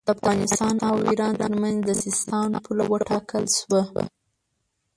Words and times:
د 0.07 0.09
افغانستان 0.17 0.75
او 0.87 0.95
ایران 1.07 1.33
ترمنځ 1.43 1.77
د 1.85 1.89
سیستان 2.03 2.49
پوله 2.65 2.83
وټاکل 2.91 3.43
شوه. 3.57 3.81